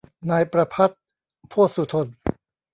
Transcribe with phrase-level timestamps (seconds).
[0.29, 0.95] นายประภัตร
[1.49, 2.07] โพธสุธน